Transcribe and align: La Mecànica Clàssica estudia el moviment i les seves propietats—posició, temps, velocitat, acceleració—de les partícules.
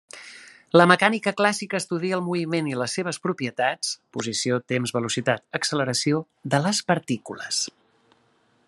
La 0.79 0.85
Mecànica 0.91 1.33
Clàssica 1.41 1.77
estudia 1.81 2.15
el 2.19 2.23
moviment 2.29 2.71
i 2.71 2.73
les 2.79 2.97
seves 2.99 3.21
propietats—posició, 3.27 4.59
temps, 4.73 4.95
velocitat, 4.99 5.47
acceleració—de 5.61 6.65
les 6.69 6.83
partícules. 6.93 7.63